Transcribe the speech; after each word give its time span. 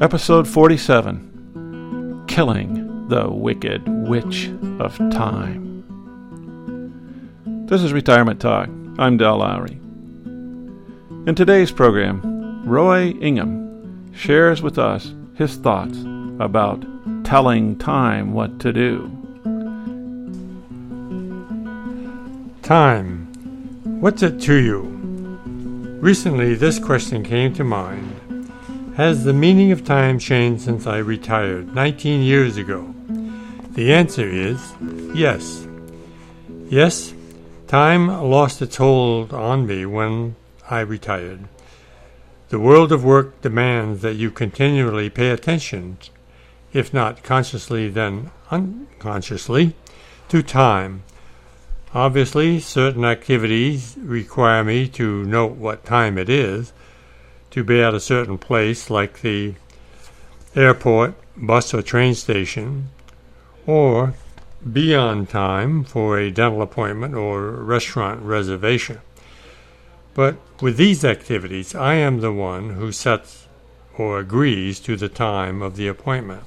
Episode 0.00 0.46
47 0.46 2.24
Killing 2.28 3.08
the 3.08 3.28
Wicked 3.28 3.82
Witch 4.06 4.48
of 4.78 4.96
Time. 5.10 5.82
This 7.66 7.82
is 7.82 7.92
Retirement 7.92 8.40
Talk. 8.40 8.68
I'm 8.98 9.16
Del 9.16 9.38
Lowry. 9.38 9.72
In 11.26 11.34
today's 11.34 11.72
program, 11.72 12.62
Roy 12.64 13.08
Ingham 13.20 14.14
shares 14.14 14.62
with 14.62 14.78
us 14.78 15.12
his 15.34 15.56
thoughts 15.56 15.98
about 16.38 16.84
telling 17.24 17.76
time 17.76 18.34
what 18.34 18.60
to 18.60 18.72
do. 18.72 19.10
Time. 22.62 23.26
What's 24.00 24.22
it 24.22 24.40
to 24.42 24.54
you? 24.54 24.91
Recently, 26.02 26.56
this 26.56 26.80
question 26.80 27.22
came 27.22 27.54
to 27.54 27.62
mind. 27.62 28.50
Has 28.96 29.22
the 29.22 29.32
meaning 29.32 29.70
of 29.70 29.84
time 29.84 30.18
changed 30.18 30.64
since 30.64 30.84
I 30.84 30.96
retired 30.96 31.76
19 31.76 32.22
years 32.22 32.56
ago? 32.56 32.92
The 33.74 33.94
answer 33.94 34.28
is 34.28 34.72
yes. 35.14 35.64
Yes, 36.68 37.14
time 37.68 38.08
lost 38.08 38.60
its 38.60 38.78
hold 38.78 39.32
on 39.32 39.68
me 39.68 39.86
when 39.86 40.34
I 40.68 40.80
retired. 40.80 41.44
The 42.48 42.58
world 42.58 42.90
of 42.90 43.04
work 43.04 43.40
demands 43.40 44.02
that 44.02 44.16
you 44.16 44.32
continually 44.32 45.08
pay 45.08 45.30
attention, 45.30 45.98
if 46.72 46.92
not 46.92 47.22
consciously, 47.22 47.88
then 47.88 48.32
unconsciously, 48.50 49.76
to 50.30 50.42
time. 50.42 51.04
Obviously, 51.94 52.58
certain 52.58 53.04
activities 53.04 53.98
require 54.00 54.64
me 54.64 54.88
to 54.88 55.24
note 55.24 55.52
what 55.52 55.84
time 55.84 56.16
it 56.16 56.30
is 56.30 56.72
to 57.50 57.62
be 57.62 57.82
at 57.82 57.92
a 57.92 58.00
certain 58.00 58.38
place, 58.38 58.88
like 58.88 59.20
the 59.20 59.54
airport, 60.56 61.14
bus, 61.36 61.74
or 61.74 61.82
train 61.82 62.14
station, 62.14 62.88
or 63.66 64.14
be 64.72 64.94
on 64.94 65.26
time 65.26 65.84
for 65.84 66.18
a 66.18 66.30
dental 66.30 66.62
appointment 66.62 67.14
or 67.14 67.50
restaurant 67.50 68.22
reservation. 68.22 68.98
But 70.14 70.36
with 70.62 70.78
these 70.78 71.04
activities, 71.04 71.74
I 71.74 71.94
am 71.94 72.20
the 72.20 72.32
one 72.32 72.70
who 72.70 72.90
sets 72.90 73.48
or 73.98 74.18
agrees 74.18 74.80
to 74.80 74.96
the 74.96 75.10
time 75.10 75.60
of 75.60 75.76
the 75.76 75.88
appointment. 75.88 76.44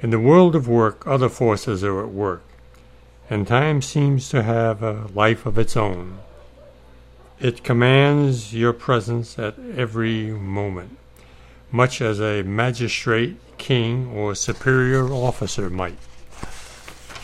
In 0.00 0.10
the 0.10 0.20
world 0.20 0.54
of 0.54 0.68
work, 0.68 1.06
other 1.06 1.30
forces 1.30 1.82
are 1.82 2.02
at 2.02 2.10
work, 2.10 2.42
and 3.30 3.46
time 3.46 3.82
seems 3.82 4.28
to 4.30 4.42
have 4.42 4.82
a 4.82 5.06
life 5.14 5.44
of 5.46 5.58
its 5.58 5.76
own. 5.76 6.18
It 7.40 7.62
commands 7.62 8.54
your 8.54 8.72
presence 8.72 9.38
at 9.38 9.54
every 9.76 10.30
moment, 10.32 10.98
much 11.70 12.00
as 12.00 12.20
a 12.20 12.42
magistrate, 12.42 13.36
king, 13.58 14.08
or 14.08 14.34
superior 14.34 15.06
officer 15.12 15.70
might. 15.70 15.98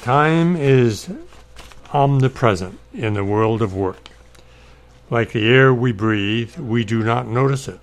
Time 0.03 0.55
is 0.57 1.11
omnipresent 1.93 2.79
in 2.93 3.15
the 3.15 3.25
world 3.25 3.63
of 3.63 3.75
work. 3.75 4.11
Like 5.11 5.33
the 5.33 5.49
air 5.49 5.73
we 5.73 5.93
breathe, 5.93 6.57
we 6.59 6.85
do 6.85 7.03
not 7.03 7.27
notice 7.27 7.69
it. 7.69 7.81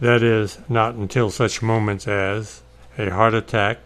That 0.00 0.22
is, 0.22 0.58
not 0.68 0.94
until 0.94 1.30
such 1.30 1.62
moments 1.62 2.06
as 2.06 2.62
a 2.96 3.10
heart 3.10 3.34
attack, 3.34 3.78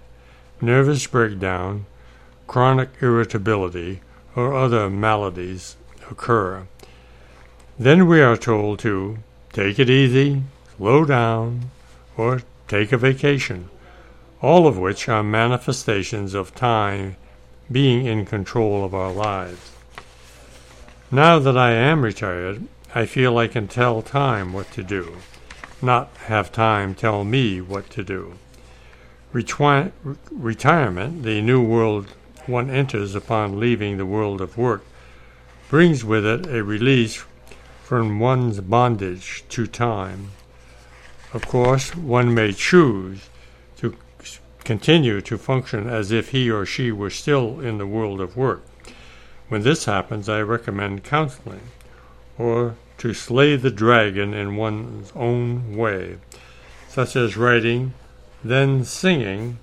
nervous 0.60 1.06
breakdown, 1.06 1.86
chronic 2.52 2.90
irritability, 3.00 3.98
or 4.36 4.52
other 4.52 4.90
maladies 4.90 5.74
occur. 6.10 6.66
Then 7.78 8.06
we 8.06 8.20
are 8.20 8.36
told 8.36 8.78
to 8.80 9.16
take 9.54 9.78
it 9.78 9.88
easy, 9.88 10.42
slow 10.76 11.06
down, 11.06 11.70
or 12.14 12.42
take 12.68 12.92
a 12.92 12.98
vacation, 12.98 13.70
all 14.42 14.66
of 14.66 14.76
which 14.76 15.08
are 15.08 15.22
manifestations 15.22 16.34
of 16.34 16.54
time 16.54 17.16
being 17.70 18.04
in 18.04 18.26
control 18.26 18.84
of 18.84 18.94
our 18.94 19.12
lives. 19.12 19.72
Now 21.10 21.38
that 21.38 21.56
I 21.56 21.70
am 21.72 22.02
retired, 22.02 22.64
I 22.94 23.06
feel 23.06 23.38
I 23.38 23.48
can 23.48 23.66
tell 23.66 24.02
time 24.02 24.52
what 24.52 24.70
to 24.72 24.82
do, 24.82 25.16
not 25.80 26.14
have 26.26 26.52
time 26.52 26.94
tell 26.94 27.24
me 27.24 27.62
what 27.62 27.88
to 27.88 28.04
do. 28.04 28.34
Retwi- 29.32 29.92
retirement, 30.30 31.22
the 31.22 31.40
new 31.40 31.62
world 31.62 32.08
one 32.46 32.70
enters 32.70 33.14
upon 33.14 33.60
leaving 33.60 33.96
the 33.96 34.06
world 34.06 34.40
of 34.40 34.58
work, 34.58 34.84
brings 35.68 36.04
with 36.04 36.26
it 36.26 36.46
a 36.46 36.62
release 36.62 37.24
from 37.82 38.18
one's 38.18 38.60
bondage 38.60 39.44
to 39.48 39.66
time. 39.66 40.30
Of 41.32 41.46
course, 41.46 41.94
one 41.94 42.34
may 42.34 42.52
choose 42.52 43.28
to 43.76 43.94
continue 44.64 45.20
to 45.22 45.38
function 45.38 45.88
as 45.88 46.12
if 46.12 46.30
he 46.30 46.50
or 46.50 46.66
she 46.66 46.92
were 46.92 47.10
still 47.10 47.60
in 47.60 47.78
the 47.78 47.86
world 47.86 48.20
of 48.20 48.36
work. 48.36 48.62
When 49.48 49.62
this 49.62 49.84
happens, 49.84 50.28
I 50.28 50.40
recommend 50.42 51.04
counseling, 51.04 51.68
or 52.38 52.76
to 52.98 53.12
slay 53.12 53.56
the 53.56 53.70
dragon 53.70 54.32
in 54.32 54.56
one's 54.56 55.12
own 55.14 55.76
way, 55.76 56.18
such 56.88 57.16
as 57.16 57.36
writing, 57.36 57.94
then 58.44 58.84
singing, 58.84 59.58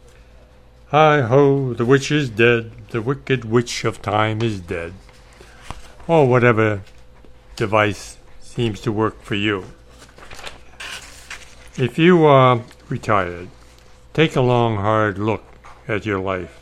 Hi 0.91 1.21
ho, 1.21 1.75
the 1.75 1.85
witch 1.85 2.09
is 2.09 2.31
dead, 2.31 2.71
the 2.89 2.99
wicked 2.99 3.45
witch 3.45 3.85
of 3.85 4.01
time 4.01 4.41
is 4.41 4.59
dead, 4.59 4.93
or 6.07 6.27
whatever 6.27 6.81
device 7.55 8.17
seems 8.39 8.81
to 8.81 8.91
work 8.91 9.21
for 9.21 9.35
you. 9.35 9.65
If 11.77 11.99
you 11.99 12.25
are 12.25 12.63
retired, 12.87 13.49
take 14.15 14.35
a 14.35 14.41
long, 14.41 14.77
hard 14.77 15.19
look 15.19 15.43
at 15.87 16.07
your 16.07 16.19
life. 16.19 16.59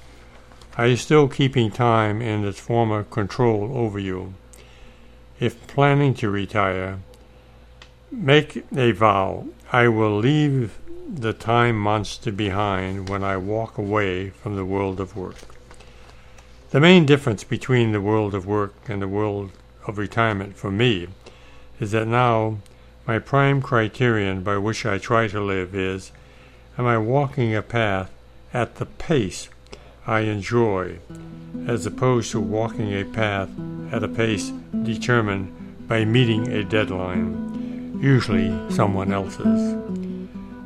Are 0.78 0.88
you 0.88 0.98
still 0.98 1.30
keeping 1.30 1.72
time 1.72 2.22
in 2.22 2.44
its 2.44 2.60
former 2.60 3.06
control 3.06 3.72
over 3.78 3.98
you? 3.98 4.34
If 5.40 5.68
planning 5.68 6.14
to 6.16 6.30
retire, 6.30 7.00
make 8.12 8.66
a 8.76 8.92
vow 8.92 9.48
I 9.72 9.88
will 9.88 10.18
leave 10.18 10.78
the 11.09 11.34
time 11.34 11.78
monster 11.78 12.31
behind 12.31 13.07
when 13.07 13.23
I 13.23 13.38
walk 13.38 13.78
away 13.78 14.29
from 14.29 14.56
the 14.56 14.66
world 14.66 15.00
of 15.00 15.16
work. 15.16 15.38
The 16.72 16.81
main 16.81 17.06
difference 17.06 17.45
between 17.45 17.94
the 17.94 18.01
world 18.01 18.35
of 18.35 18.45
work 18.45 18.73
and 18.90 19.01
the 19.01 19.07
world 19.07 19.51
of 19.88 19.97
retirement 19.97 20.57
for 20.57 20.69
me 20.69 21.07
is 21.79 21.91
that 21.91 22.07
now 22.07 22.57
my 23.06 23.19
prime 23.19 23.62
criterion 23.62 24.44
by 24.44 24.57
which 24.57 24.85
I 24.85 24.97
try 24.97 25.28
to 25.29 25.40
live 25.40 25.73
is 25.73 26.12
Am 26.78 26.85
I 26.85 26.97
walking 26.97 27.56
a 27.56 27.62
path 27.62 28.12
at 28.53 28.75
the 28.75 28.85
pace 28.85 29.47
I 30.06 30.22
enjoy, 30.22 31.00
as 31.68 31.85
opposed 31.85 32.31
to 32.31 32.41
walking 32.41 32.94
a 32.94 33.06
path 33.06 33.50
at 33.91 34.03
a 34.03 34.09
pace 34.09 34.51
determined 34.84 35.88
by 35.88 36.03
meeting 36.03 36.51
a 36.51 36.63
deadline, 36.66 37.97
usually 38.01 38.53
someone 38.69 39.13
else's? 39.13 39.97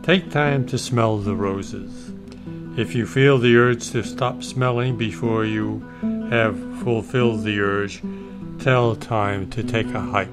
Take 0.03 0.31
time 0.31 0.65
to 0.65 0.79
smell 0.79 1.19
the 1.19 1.35
roses. 1.35 2.11
If 2.75 2.95
you 2.95 3.05
feel 3.05 3.37
the 3.37 3.55
urge 3.55 3.91
to 3.91 4.01
stop 4.01 4.41
smelling 4.41 4.97
before 4.97 5.45
you 5.45 5.79
have 6.31 6.57
fulfilled 6.81 7.43
the 7.43 7.59
urge, 7.59 8.01
tell 8.57 8.95
time 8.95 9.47
to 9.51 9.63
take 9.63 9.85
a 9.93 9.99
hike. 9.99 10.29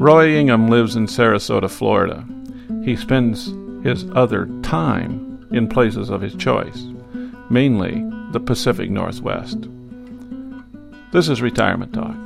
Roy 0.00 0.34
Ingham 0.34 0.66
lives 0.66 0.96
in 0.96 1.06
Sarasota, 1.06 1.70
Florida. 1.70 2.26
He 2.84 2.96
spends 2.96 3.52
his 3.84 4.10
other 4.10 4.46
time 4.62 5.46
in 5.52 5.68
places 5.68 6.10
of 6.10 6.20
his 6.20 6.34
choice, 6.34 6.84
mainly 7.48 8.04
the 8.32 8.40
Pacific 8.40 8.90
Northwest. 8.90 9.68
This 11.12 11.28
is 11.28 11.40
Retirement 11.40 11.92
Talk. 11.94 12.16